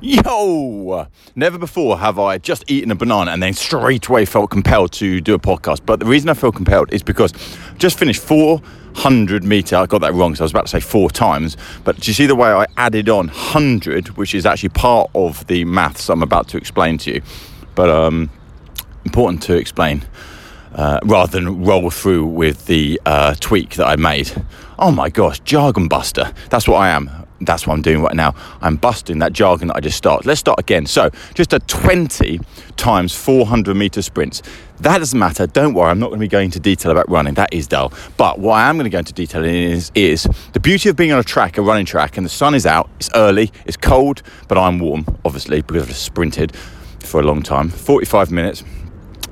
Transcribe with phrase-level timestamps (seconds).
[0.00, 1.06] Yo!
[1.34, 5.22] Never before have I just eaten a banana and then straight away felt compelled to
[5.22, 5.86] do a podcast.
[5.86, 9.76] But the reason I feel compelled is because I just finished 400 meter.
[9.76, 11.56] I got that wrong, so I was about to say four times.
[11.82, 15.46] But do you see the way I added on 100, which is actually part of
[15.46, 17.22] the maths I'm about to explain to you?
[17.74, 18.28] But um,
[19.06, 20.04] important to explain.
[20.74, 24.30] Uh, rather than roll through with the uh, tweak that I made.
[24.78, 26.34] Oh my gosh, jargon buster.
[26.50, 28.34] That's what I am that's what I'm doing right now.
[28.60, 30.26] I'm busting that jargon that I just started.
[30.26, 30.86] Let's start again.
[30.86, 32.40] So, just a 20
[32.76, 34.42] times 400 meter sprints.
[34.80, 35.46] That doesn't matter.
[35.46, 35.90] Don't worry.
[35.90, 37.34] I'm not going to be going into detail about running.
[37.34, 37.92] That is dull.
[38.16, 40.96] But what I am going to go into detail in is, is the beauty of
[40.96, 42.90] being on a track, a running track, and the sun is out.
[42.96, 43.52] It's early.
[43.64, 46.54] It's cold, but I'm warm, obviously, because I've sprinted
[47.00, 47.70] for a long time.
[47.70, 48.64] 45 minutes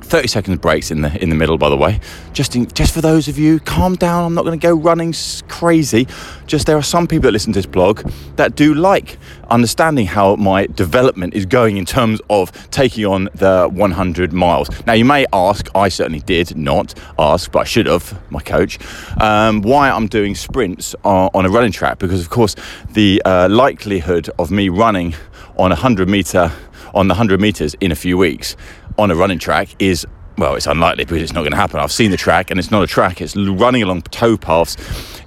[0.05, 2.01] 30 seconds breaks in the in the middle by the way.
[2.33, 5.15] Just in, just for those of you calm down i'm not going to go running
[5.48, 6.06] crazy.
[6.47, 8.01] Just there are some people that listen to this blog
[8.37, 9.19] that do like
[9.51, 14.69] understanding how my development is going in terms of taking on the 100 miles.
[14.86, 18.78] Now you may ask i certainly did not ask but i should have my coach
[19.20, 22.55] um, why i'm doing sprints on, on, a running track because of course
[22.91, 25.14] the uh, likelihood of me running
[25.56, 26.53] on a 100 meter
[26.95, 28.56] on the 100 meters in a few weeks
[28.98, 30.06] on a running track is
[30.37, 31.78] well, it's unlikely because it's not going to happen.
[31.78, 33.20] I've seen the track, and it's not a track.
[33.20, 34.77] It's running along tow paths.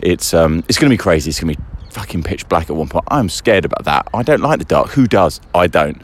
[0.02, 1.30] It's um, it's going to be crazy.
[1.30, 3.06] It's going to be fucking pitch black at one point.
[3.08, 4.08] I'm scared about that.
[4.14, 4.90] I don't like the dark.
[4.92, 5.40] Who does?
[5.56, 6.02] I don't.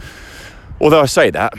[0.80, 1.54] Although I say that,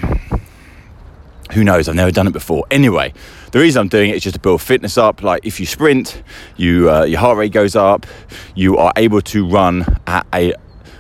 [1.53, 1.89] who knows?
[1.89, 2.65] I've never done it before.
[2.71, 3.13] Anyway,
[3.53, 5.23] the reason I'm doing it is just to build fitness up.
[5.23, 6.23] Like if you sprint,
[6.57, 8.07] you uh, your heart rate goes up.
[8.55, 10.55] You are able to run at a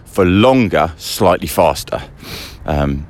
[0.05, 2.02] for longer, slightly faster.
[2.66, 3.08] Um,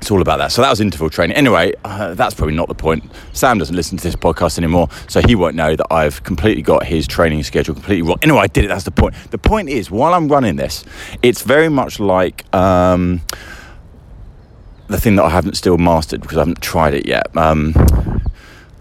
[0.00, 0.50] it's all about that.
[0.50, 1.36] So that was interval training.
[1.36, 3.04] Anyway, uh, that's probably not the point.
[3.34, 6.86] Sam doesn't listen to this podcast anymore, so he won't know that I've completely got
[6.86, 8.18] his training schedule completely wrong.
[8.22, 8.68] Anyway, I did it.
[8.68, 9.14] That's the point.
[9.30, 10.84] The point is, while I'm running this,
[11.22, 13.20] it's very much like um,
[14.88, 17.36] the thing that I haven't still mastered because I haven't tried it yet.
[17.36, 17.74] Um,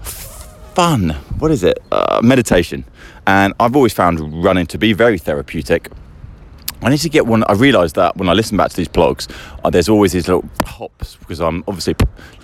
[0.01, 1.09] fun.
[1.39, 1.79] What is it?
[1.91, 2.85] Uh, meditation.
[3.27, 5.89] And I've always found running to be very therapeutic.
[6.81, 7.43] I need to get one.
[7.47, 9.29] I realised that when I listen back to these blogs,
[9.63, 11.95] uh, there's always these little hops because I'm obviously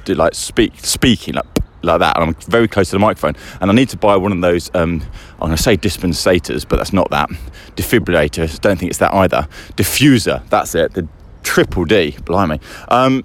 [0.03, 1.45] do like speak speaking like
[1.85, 3.35] like that, and I'm very close to the microphone.
[3.61, 4.71] And I need to buy one of those.
[4.73, 5.01] Um,
[5.33, 7.29] I'm going to say dispensators, but that's not that.
[7.75, 8.59] Defibrillators.
[8.59, 9.47] Don't think it's that either.
[9.75, 10.47] Diffuser.
[10.49, 10.93] That's it.
[10.93, 11.07] The
[11.43, 12.17] triple D.
[12.25, 12.59] Blimey.
[12.89, 13.23] Um,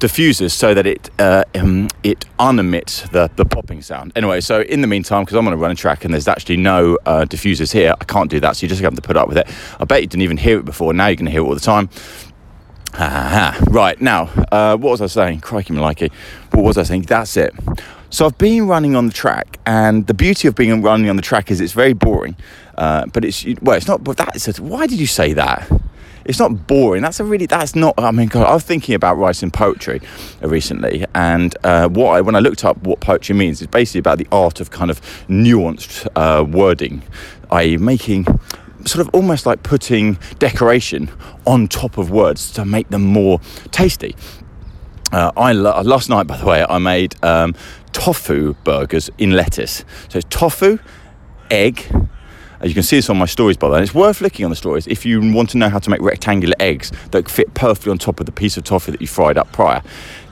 [0.00, 4.12] diffusers so that it uh, um, it unemits the, the popping sound.
[4.16, 6.98] Anyway, so in the meantime, because I'm on a running track and there's actually no
[7.06, 8.56] uh, diffusers here, I can't do that.
[8.56, 9.46] So you just have to put up with it.
[9.78, 10.92] I bet you didn't even hear it before.
[10.92, 11.88] Now you're going to hear it all the time.
[13.70, 15.40] Right now, uh, what was I saying?
[15.40, 16.10] Crikey, Maliki.
[16.52, 17.02] What was I saying?
[17.02, 17.54] That's it.
[18.10, 21.22] So I've been running on the track, and the beauty of being running on the
[21.22, 22.34] track is it's very boring.
[22.76, 24.02] Uh, but it's well, it's not.
[24.02, 24.58] But that is.
[24.58, 25.70] A, why did you say that?
[26.24, 27.02] It's not boring.
[27.02, 27.94] That's a really that's not.
[27.98, 30.00] I mean, God, I was thinking about writing poetry
[30.40, 34.18] recently, and uh, what I, when I looked up what poetry means, it's basically about
[34.18, 37.02] the art of kind of nuanced uh, wording,
[37.50, 38.26] i.e., making
[38.84, 41.10] sort of almost like putting decoration
[41.46, 44.16] on top of words to make them more tasty.
[45.12, 47.54] Uh, I last night, by the way, I made um,
[47.92, 49.84] tofu burgers in lettuce.
[50.08, 50.78] So tofu,
[51.50, 51.84] egg,
[52.60, 53.82] as you can see this on my stories, by the way.
[53.82, 56.54] It's worth looking on the stories if you want to know how to make rectangular
[56.60, 59.50] eggs that fit perfectly on top of the piece of toffee that you fried up
[59.52, 59.82] prior.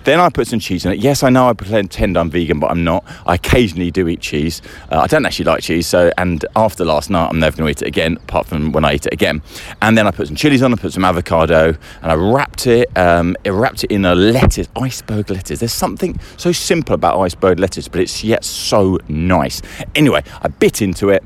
[0.05, 1.01] Then I put some cheese in it.
[1.01, 3.05] Yes, I know I pretend I'm vegan, but I'm not.
[3.27, 4.63] I occasionally do eat cheese.
[4.91, 7.71] Uh, I don't actually like cheese, so and after last night, I'm never going to
[7.71, 9.43] eat it again, apart from when I eat it again.
[9.83, 10.73] And then I put some chilies on.
[10.73, 12.97] I put some avocado, and I wrapped it.
[12.97, 15.59] Um, wrapped it in a lettuce, iceberg lettuce.
[15.59, 19.61] There's something so simple about iceberg lettuce, but it's yet so nice.
[19.95, 21.23] Anyway, I bit into it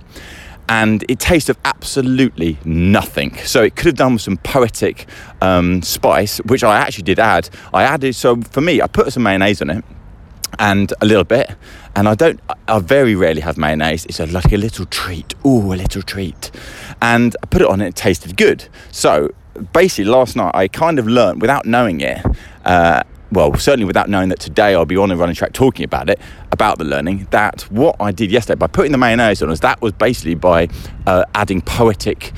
[0.68, 3.36] and it tastes of absolutely nothing.
[3.44, 5.06] So it could have done with some poetic
[5.40, 7.50] um, spice, which I actually did add.
[7.74, 9.84] I added, so for me, I put some mayonnaise on it
[10.58, 11.50] and a little bit.
[11.94, 14.06] And I don't, I very rarely have mayonnaise.
[14.06, 15.34] It's a, like a little treat.
[15.44, 16.50] Ooh, a little treat.
[17.02, 18.68] And I put it on and it tasted good.
[18.90, 19.30] So
[19.72, 22.18] basically, last night I kind of learned without knowing it.
[22.64, 23.02] Uh,
[23.32, 26.20] well, certainly without knowing that today I'll be on a running track talking about it,
[26.52, 29.80] about the learning, that what I did yesterday by putting the mayonnaise on us, that
[29.80, 30.68] was basically by
[31.06, 32.32] uh, adding poetic,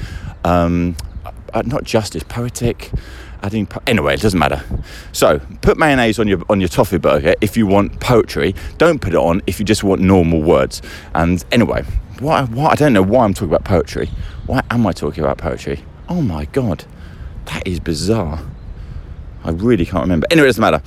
[0.44, 0.96] um,
[1.52, 2.92] uh, not justice, poetic,
[3.42, 4.62] adding, po- anyway, it doesn't matter.
[5.10, 8.54] So put mayonnaise on your, on your toffee burger if you want poetry.
[8.78, 10.80] Don't put it on if you just want normal words.
[11.12, 11.82] And anyway,
[12.20, 14.10] why, why, I don't know why I'm talking about poetry.
[14.46, 15.84] Why am I talking about poetry?
[16.08, 16.84] Oh my God,
[17.46, 18.40] that is bizarre.
[19.44, 20.26] I really can't remember.
[20.30, 20.82] Anyway, it doesn't matter.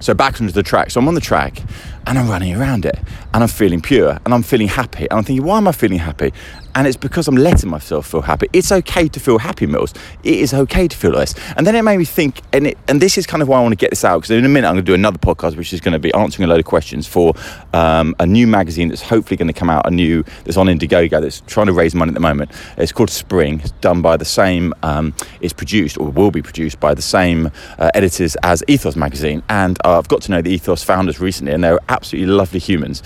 [0.00, 0.90] So back onto the track.
[0.90, 1.62] So I'm on the track
[2.06, 2.98] and I'm running around it.
[3.34, 5.08] and I'm feeling pure and I'm feeling happy.
[5.10, 6.32] And I'm thinking, why am I feeling happy?
[6.74, 8.48] And it's because I'm letting myself feel happy.
[8.52, 9.92] It's okay to feel happy, Mills.
[10.22, 11.34] It is okay to feel this.
[11.56, 13.60] And then it made me think, and it, and this is kind of why I
[13.62, 15.56] want to get this out because in a minute I'm going to do another podcast
[15.56, 17.34] which is going to be answering a load of questions for
[17.74, 21.20] um, a new magazine that's hopefully going to come out, a new that's on Indiegogo
[21.20, 22.50] that's trying to raise money at the moment.
[22.78, 23.60] It's called Spring.
[23.60, 24.72] It's done by the same.
[24.82, 29.42] Um, it's produced or will be produced by the same uh, editors as Ethos magazine.
[29.48, 33.02] And uh, I've got to know the Ethos founders recently, and they're absolutely lovely humans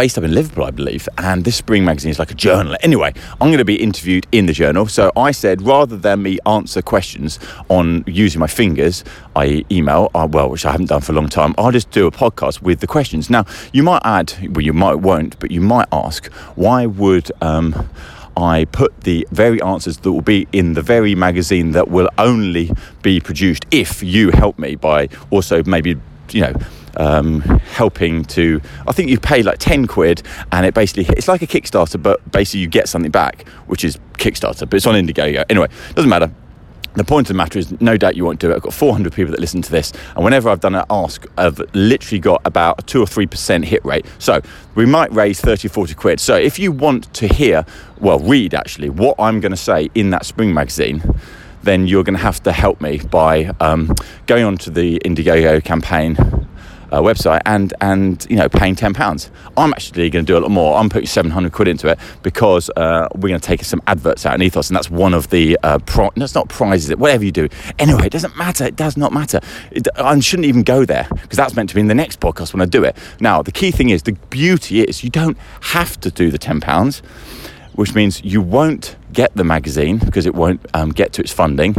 [0.00, 1.06] based up in Liverpool, I believe.
[1.18, 2.74] And this spring magazine is like a journal.
[2.80, 4.86] Anyway, I'm going to be interviewed in the journal.
[4.86, 7.38] So I said rather than me answer questions
[7.68, 9.04] on using my fingers,
[9.36, 12.06] I email, uh, well, which I haven't done for a long time, I'll just do
[12.06, 13.28] a podcast with the questions.
[13.28, 13.44] Now,
[13.74, 17.30] you might add, well, you might won't, but you might ask, why would.
[17.42, 17.90] Um,
[18.36, 22.70] I put the very answers that will be in the very magazine that will only
[23.02, 26.00] be produced if you help me by also maybe,
[26.30, 26.54] you know,
[26.96, 28.60] um, helping to.
[28.86, 30.22] I think you pay like ten quid,
[30.52, 33.98] and it basically it's like a Kickstarter, but basically you get something back, which is
[34.14, 35.44] Kickstarter, but it's on Indiegogo.
[35.48, 36.30] Anyway, doesn't matter.
[36.94, 38.56] The point of the matter is, no doubt you won't do it.
[38.56, 41.60] I've got 400 people that listen to this, and whenever I've done an ask, I've
[41.72, 44.06] literally got about a 2 or 3% hit rate.
[44.18, 44.40] So
[44.74, 46.18] we might raise 30, 40 quid.
[46.18, 47.64] So if you want to hear,
[48.00, 51.00] well, read actually, what I'm going to say in that spring magazine,
[51.62, 53.94] then you're going to have to help me by um,
[54.26, 56.16] going on to the Indiegogo campaign
[56.90, 59.30] uh, website and and you know paying ten pounds.
[59.56, 60.78] I'm actually going to do a lot more.
[60.78, 64.26] I'm putting seven hundred quid into it because uh, we're going to take some adverts
[64.26, 66.94] out in Ethos, and that's one of the uh, pro- that's not prizes.
[66.96, 67.48] Whatever you do,
[67.78, 68.64] anyway, it doesn't matter.
[68.64, 69.40] It does not matter.
[69.70, 72.52] It, I shouldn't even go there because that's meant to be in the next podcast
[72.52, 72.96] when I do it.
[73.20, 76.60] Now the key thing is the beauty is you don't have to do the ten
[76.60, 77.02] pounds
[77.74, 81.74] which means you won't get the magazine because it won't um, get to its funding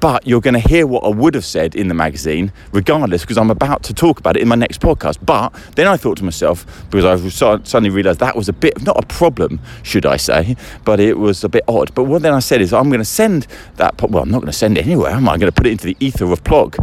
[0.00, 3.38] but you're going to hear what I would have said in the magazine, regardless, because
[3.38, 5.18] I'm about to talk about it in my next podcast.
[5.24, 7.04] But then I thought to myself, because
[7.42, 11.18] I suddenly realised that was a bit, not a problem, should I say, but it
[11.18, 11.94] was a bit odd.
[11.94, 14.52] But what then I said is, I'm going to send that, well, I'm not going
[14.52, 15.32] to send it anywhere, am I?
[15.32, 16.76] I'm going to put it into the ether of Plog.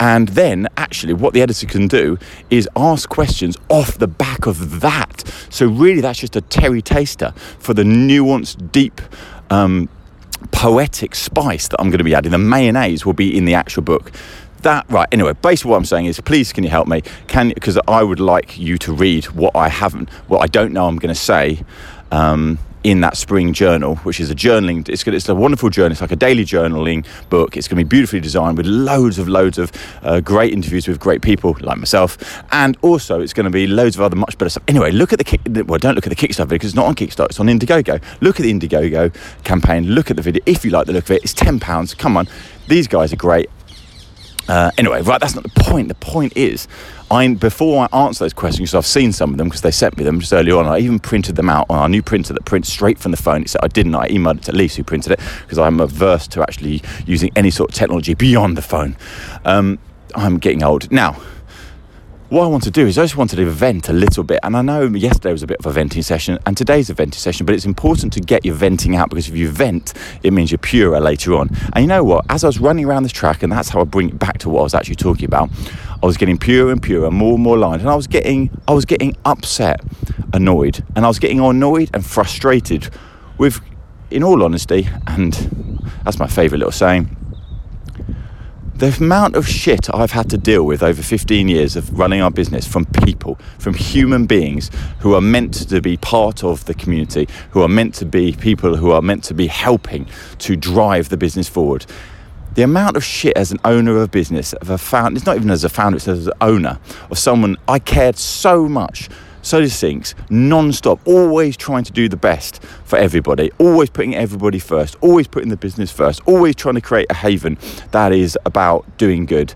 [0.00, 2.18] And then, actually, what the editor can do
[2.50, 5.22] is ask questions off the back of that.
[5.48, 9.00] So, really, that's just a Terry taster for the nuanced, deep,
[9.50, 9.88] um,
[10.52, 12.30] poetic spice that I'm going to be adding.
[12.30, 14.12] The mayonnaise will be in the actual book.
[14.62, 15.08] That right.
[15.10, 17.02] Anyway, basically what I'm saying is, please, can you help me?
[17.26, 20.86] Can because I would like you to read what I haven't, what I don't know
[20.86, 21.64] I'm going to say.
[22.12, 24.88] Um, in that spring journal, which is a journaling.
[24.88, 25.92] It's, it's a wonderful journal.
[25.92, 27.56] It's like a daily journaling book.
[27.56, 29.70] It's going to be beautifully designed with loads of loads of
[30.02, 33.96] uh, great interviews with great people like myself, and also it's going to be loads
[33.96, 34.64] of other much better stuff.
[34.68, 35.40] Anyway, look at the kick.
[35.46, 37.26] Well, don't look at the Kickstarter because it's not on Kickstarter.
[37.26, 38.02] It's on Indiegogo.
[38.20, 39.14] Look at the Indiegogo
[39.44, 39.86] campaign.
[39.86, 41.22] Look at the video if you like the look of it.
[41.22, 41.94] It's ten pounds.
[41.94, 42.28] Come on,
[42.68, 43.48] these guys are great.
[44.48, 45.88] Uh, anyway, right, that's not the point.
[45.88, 46.66] The point is,
[47.10, 49.96] I before I answer those questions, because I've seen some of them because they sent
[49.96, 50.66] me them just earlier on.
[50.66, 53.42] I even printed them out on our new printer that prints straight from the phone.
[53.42, 53.94] Except I didn't.
[53.94, 57.50] I emailed it to Lisa who printed it because I'm averse to actually using any
[57.50, 58.96] sort of technology beyond the phone.
[59.44, 59.78] Um,
[60.14, 61.20] I'm getting old now
[62.32, 64.40] what I want to do is I just wanted to vent a little bit.
[64.42, 67.18] And I know yesterday was a bit of a venting session and today's a venting
[67.18, 69.92] session, but it's important to get your venting out because if you vent,
[70.22, 71.50] it means you're purer later on.
[71.74, 72.24] And you know what?
[72.30, 74.48] As I was running around this track, and that's how I bring it back to
[74.48, 75.50] what I was actually talking about,
[76.02, 78.72] I was getting purer and purer, more and more lines, and I was getting I
[78.72, 79.82] was getting upset,
[80.32, 82.88] annoyed, and I was getting annoyed and frustrated
[83.36, 83.60] with
[84.10, 85.34] in all honesty, and
[86.02, 87.14] that's my favourite little saying
[88.82, 92.32] the amount of shit I've had to deal with over 15 years of running our
[92.32, 97.28] business from people, from human beings who are meant to be part of the community,
[97.50, 101.16] who are meant to be people who are meant to be helping to drive the
[101.16, 101.86] business forward.
[102.54, 105.36] The amount of shit as an owner of a business, of a founder, it's not
[105.36, 109.08] even as a founder, it's as an owner of someone I cared so much
[109.42, 111.00] so sinks non-stop.
[111.06, 113.50] Always trying to do the best for everybody.
[113.58, 114.96] Always putting everybody first.
[115.00, 116.20] Always putting the business first.
[116.26, 117.58] Always trying to create a haven
[117.90, 119.54] that is about doing good.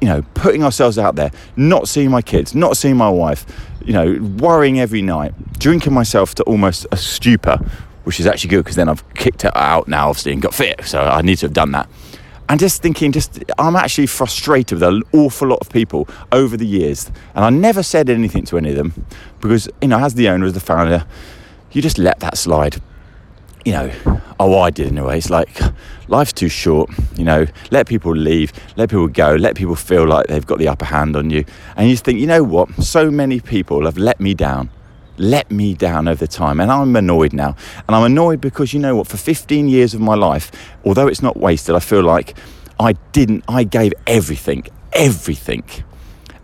[0.00, 1.30] You know putting ourselves out there.
[1.56, 2.54] Not seeing my kids.
[2.54, 3.46] Not seeing my wife.
[3.84, 5.34] You know worrying every night.
[5.58, 7.58] Drinking myself to almost a stupor
[8.04, 10.84] which is actually good because then I've kicked it out now obviously and got fit.
[10.84, 11.88] So I need to have done that
[12.48, 16.66] and just thinking, just I'm actually frustrated with an awful lot of people over the
[16.66, 19.06] years, and I never said anything to any of them
[19.40, 21.06] because you know, as the owner, as the founder,
[21.72, 22.80] you just let that slide.
[23.64, 25.18] You know, oh, I did anyway.
[25.18, 25.58] It's like
[26.08, 26.88] life's too short.
[27.16, 30.68] You know, let people leave, let people go, let people feel like they've got the
[30.68, 31.44] upper hand on you,
[31.76, 32.72] and you just think, you know what?
[32.82, 34.70] So many people have let me down
[35.18, 36.60] let me down over time.
[36.60, 37.56] And I'm annoyed now.
[37.86, 39.08] And I'm annoyed because you know what?
[39.08, 40.50] For 15 years of my life,
[40.84, 42.36] although it's not wasted, I feel like
[42.78, 45.64] I didn't, I gave everything, everything.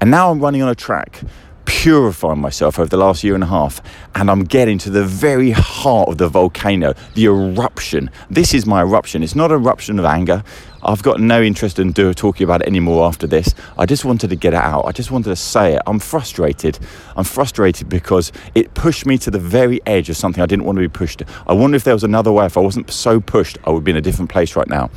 [0.01, 1.23] And now I'm running on a track
[1.65, 3.81] purifying myself over the last year and a half,
[4.15, 8.11] and I'm getting to the very heart of the volcano, the eruption.
[8.31, 9.23] This is my eruption.
[9.23, 10.43] It's not an eruption of anger.
[10.85, 13.55] I've got no interest in do, talking about it anymore after this.
[13.79, 14.83] I just wanted to get it out.
[14.83, 15.83] I just wanted to say it.
[15.87, 16.79] I'm frustrated.
[17.17, 20.77] I'm frustrated because it pushed me to the very edge of something I didn't want
[20.77, 21.27] to be pushed to.
[21.47, 22.47] I wonder if there was another way.
[22.47, 24.91] If I wasn't so pushed, I would be in a different place right now.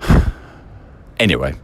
[1.18, 1.54] anyway,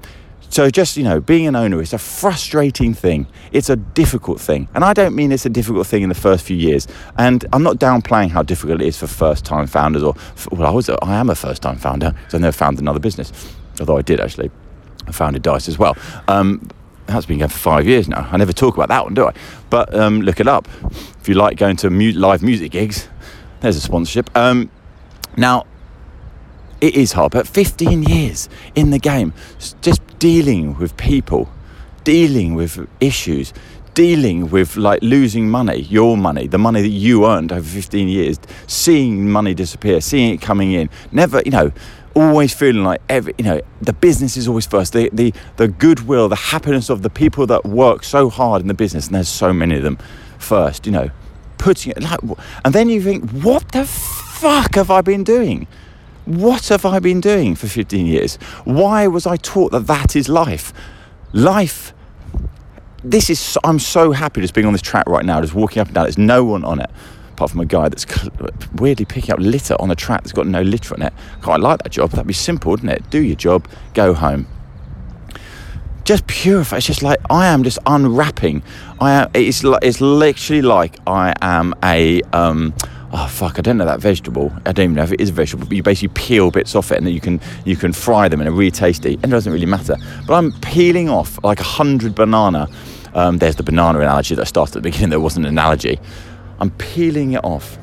[0.51, 3.27] so just, you know, being an owner is a frustrating thing.
[3.53, 4.69] It's a difficult thing.
[4.75, 6.89] And I don't mean it's a difficult thing in the first few years.
[7.17, 10.15] And I'm not downplaying how difficult it is for first time founders or,
[10.51, 13.33] well, I, was, I am a first time founder because I've never founded another business.
[13.79, 14.51] Although I did actually.
[15.07, 15.97] I founded Dice as well.
[16.29, 16.69] Um,
[17.07, 18.29] that's been going for five years now.
[18.31, 19.33] I never talk about that one, do I?
[19.71, 20.69] But um, look it up.
[21.21, 23.09] If you like going to mu- live music gigs,
[23.61, 24.31] there's a sponsorship.
[24.37, 24.71] Um,
[25.37, 25.67] now,
[26.81, 29.33] it is hard, but 15 years in the game,
[29.81, 31.51] just dealing with people,
[32.05, 33.53] dealing with issues,
[33.95, 38.39] dealing with like losing money, your money, the money that you earned over 15 years,
[38.67, 41.73] seeing money disappear, seeing it coming in, never, you know,
[42.15, 46.29] always feeling like every, you know, the business is always first, the, the, the goodwill,
[46.29, 49.53] the happiness of the people that work so hard in the business, and there's so
[49.53, 49.99] many of them
[50.39, 51.11] first, you know,
[51.59, 52.21] putting it like,
[52.65, 55.67] and then you think, what the fuck have I been doing?
[56.31, 58.37] What have I been doing for 15 years?
[58.65, 60.73] Why was I taught that that is life?
[61.33, 61.93] Life.
[63.03, 63.59] This is.
[63.65, 66.05] I'm so happy just being on this track right now, just walking up and down.
[66.05, 66.91] There's no one on it
[67.33, 68.07] apart from a guy that's
[68.75, 71.13] weirdly picking up litter on a track that's got no litter on it.
[71.41, 72.11] Quite like that job.
[72.11, 73.11] That'd be simple, wouldn't it?
[73.11, 74.47] Do your job, go home.
[76.05, 76.77] Just purify.
[76.77, 78.63] It's just like I am just unwrapping.
[79.01, 79.31] I am.
[79.35, 82.23] It's like it's literally like I am a.
[82.33, 82.73] Um,
[83.13, 84.53] oh fuck, I don't know that vegetable.
[84.67, 86.93] I don't even know if it is a vegetable, but you basically peel bits off
[86.93, 89.15] it and then you can you can fry them and they're really tasty.
[89.15, 89.97] And it doesn't really matter.
[90.27, 92.69] But I'm peeling off like a hundred banana.
[93.15, 95.11] Um, there's the banana analogy that I started at the beginning.
[95.11, 95.99] There wasn't an analogy.
[96.61, 97.79] I'm peeling it off.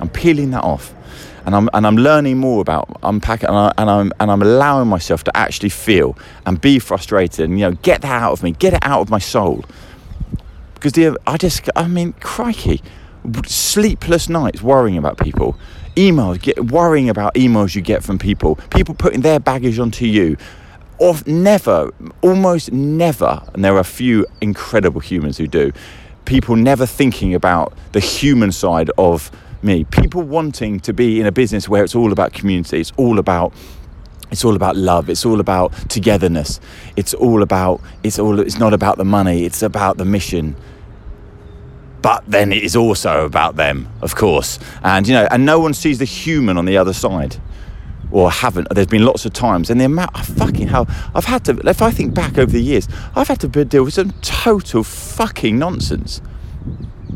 [0.00, 0.92] I'm peeling that off.
[1.46, 4.88] And I'm, and I'm learning more about unpacking and, I, and, I'm, and I'm allowing
[4.88, 6.16] myself to actually feel
[6.46, 9.10] and be frustrated and you know get that out of me get it out of
[9.10, 9.62] my soul
[10.72, 12.80] because the, I just I mean crikey
[13.46, 15.56] sleepless nights worrying about people,
[15.96, 20.36] emails, get, worrying about emails you get from people, people putting their baggage onto you.
[20.98, 21.90] Or never,
[22.22, 25.72] almost never, and there are a few incredible humans who do,
[26.24, 29.30] people never thinking about the human side of
[29.62, 29.84] me.
[29.84, 33.52] People wanting to be in a business where it's all about community, it's all about
[34.30, 36.58] it's all about love it's all about togetherness
[36.96, 40.56] it's all about it's all it's not about the money it's about the mission
[42.04, 44.58] but then it is also about them, of course.
[44.82, 47.38] And you know, and no one sees the human on the other side.
[48.10, 48.68] Or haven't.
[48.70, 51.58] There's been lots of times, and the amount of fucking hell I've had to.
[51.66, 55.58] If I think back over the years, I've had to deal with some total fucking
[55.58, 56.20] nonsense.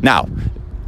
[0.01, 0.27] Now,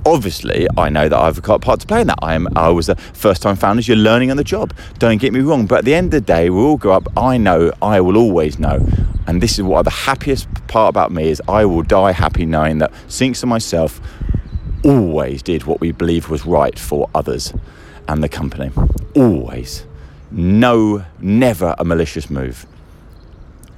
[0.06, 2.20] obviously I know that I've got a part to play in that.
[2.22, 4.74] I am I was a first time founder, you're learning on the job.
[5.00, 7.08] Don't get me wrong, but at the end of the day we all grow up,
[7.18, 8.86] I know, I will always know.
[9.28, 12.80] And this is what the happiest part about me is I will die happy knowing
[12.80, 14.02] that Sinx and myself
[14.84, 17.54] always did what we believed was right for others
[18.08, 18.72] and the company.
[19.16, 19.86] Always.
[20.32, 22.66] No, never a malicious move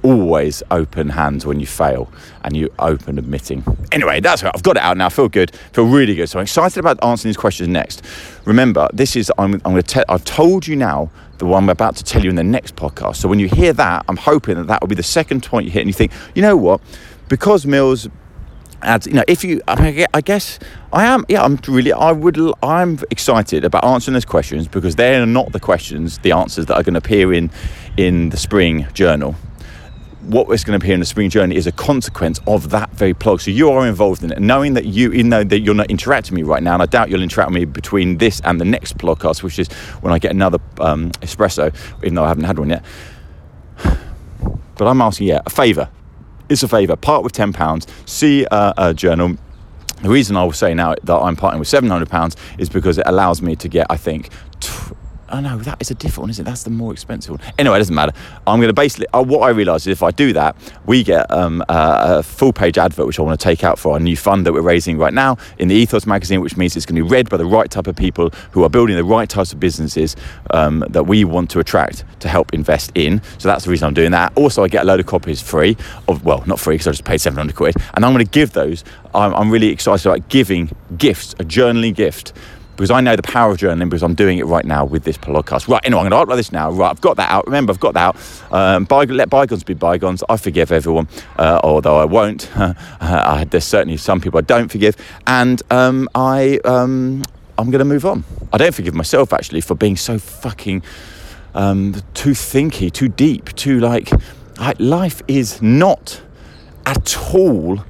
[0.04, 3.64] always open hands when you fail and you open admitting.
[3.90, 4.52] Anyway, that's right.
[4.54, 5.06] I've got it out now.
[5.06, 5.50] I feel good.
[5.52, 6.28] I feel really good.
[6.28, 8.02] So I'm excited about answering these questions next.
[8.44, 10.04] Remember, this is I'm, I'm going to tell.
[10.08, 13.16] I've told you now the one I'm about to tell you in the next podcast.
[13.16, 15.72] So when you hear that, I'm hoping that that will be the second point you
[15.72, 16.80] hit, and you think, you know what,
[17.28, 18.08] because Mills
[18.82, 20.58] adds, you know, if you, I guess
[20.92, 25.24] I am, yeah, I'm really, I would, I'm excited about answering those questions because they're
[25.24, 27.50] not the questions, the answers that are going to appear in
[27.96, 29.34] in the spring journal
[30.26, 33.14] what is going to appear in the spring journey is a consequence of that very
[33.14, 33.40] plug.
[33.40, 36.34] So you are involved in it, knowing that you, even though that you're not interacting
[36.34, 38.64] with me right now, and I doubt you'll interact with me between this and the
[38.64, 39.68] next podcast, which is
[40.00, 42.84] when I get another um, espresso, even though I haven't had one yet.
[44.76, 45.88] But I'm asking, yeah, a favour.
[46.48, 46.96] It's a favour.
[46.96, 47.86] Part with ten pounds.
[48.06, 49.36] See uh, a journal.
[50.02, 52.98] The reason I will say now that I'm parting with seven hundred pounds is because
[52.98, 54.30] it allows me to get, I think.
[55.34, 56.48] Oh no, that is a different one, isn't it?
[56.48, 57.40] That's the more expensive one.
[57.58, 58.12] Anyway, it doesn't matter.
[58.46, 60.54] I'm going to basically, uh, what I realise is if I do that,
[60.86, 63.94] we get um, uh, a full page advert, which I want to take out for
[63.94, 66.86] our new fund that we're raising right now in the Ethos magazine, which means it's
[66.86, 69.28] going to be read by the right type of people who are building the right
[69.28, 70.14] types of businesses
[70.52, 73.20] um, that we want to attract to help invest in.
[73.38, 74.32] So that's the reason I'm doing that.
[74.36, 75.76] Also, I get a load of copies free
[76.06, 77.74] of, well, not free because I just paid 700 quid.
[77.94, 78.84] And I'm going to give those.
[79.12, 82.34] I'm, I'm really excited about giving gifts, a journaling gift
[82.76, 85.16] because I know the power of journaling because I'm doing it right now with this
[85.16, 85.68] podcast.
[85.68, 86.70] Right, anyway, I'm going to upload this now.
[86.70, 87.46] Right, I've got that out.
[87.46, 88.52] Remember, I've got that out.
[88.52, 90.22] Um, by, let bygones be bygones.
[90.28, 92.50] I forgive everyone, uh, although I won't.
[93.04, 97.22] Uh, there's certainly some people I don't forgive, and um, I um,
[97.58, 98.24] I'm going to move on.
[98.52, 100.82] I don't forgive myself actually for being so fucking
[101.54, 104.10] um, too thinky, too deep, too like,
[104.58, 106.20] like life is not
[106.86, 107.84] at all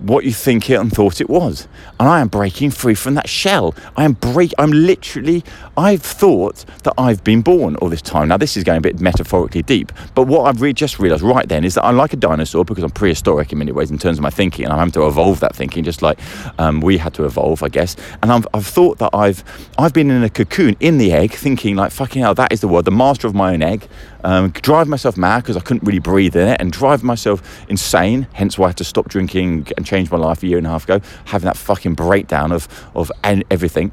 [0.00, 1.68] what you think it and thought it was.
[1.98, 3.74] And I am breaking free from that shell.
[3.96, 5.44] I am break I'm literally
[5.76, 8.28] I've thought that I've been born all this time.
[8.28, 11.48] Now this is going a bit metaphorically deep, but what I've re- just realized right
[11.48, 14.18] then is that I'm like a dinosaur because I'm prehistoric in many ways in terms
[14.18, 16.18] of my thinking and I'm having to evolve that thinking just like
[16.58, 17.96] um, we had to evolve, I guess.
[18.22, 19.44] And I've, I've thought that I've
[19.78, 22.68] I've been in a cocoon in the egg thinking like fucking hell that is the
[22.68, 23.88] word, the master of my own egg.
[24.24, 28.26] Um, drive myself mad because I couldn't really breathe in it and drive myself insane,
[28.32, 30.70] hence why I had to stop drinking and change my life a year and a
[30.70, 33.92] half ago, having that fucking breakdown of of everything.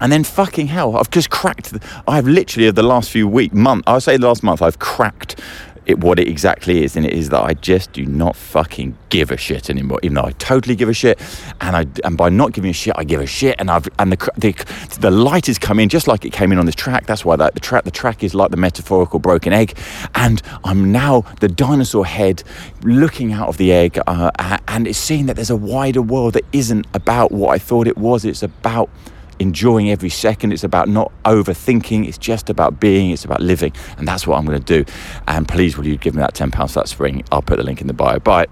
[0.00, 1.74] And then fucking hell, I've just cracked.
[2.08, 5.38] I've literally, the last few week, month, I say last month, I've cracked
[5.86, 9.30] it what it exactly is, and it is that I just do not fucking give
[9.30, 9.98] a shit anymore.
[10.02, 11.20] Even though I totally give a shit,
[11.60, 14.12] and I and by not giving a shit, I give a shit, and I've and
[14.12, 14.52] the the,
[15.00, 17.06] the light has come in just like it came in on this track.
[17.06, 19.76] That's why that the track the track is like the metaphorical broken egg,
[20.14, 22.42] and I'm now the dinosaur head
[22.82, 26.44] looking out of the egg, uh, and it's seeing that there's a wider world that
[26.52, 28.24] isn't about what I thought it was.
[28.24, 28.90] It's about
[29.40, 30.52] enjoying every second.
[30.52, 32.06] It's about not overthinking.
[32.06, 33.10] It's just about being.
[33.10, 33.72] It's about living.
[33.98, 34.90] And that's what I'm going to do.
[35.26, 37.24] And please, will you give me that £10 for that spring?
[37.32, 38.20] I'll put the link in the bio.
[38.20, 38.46] Bye.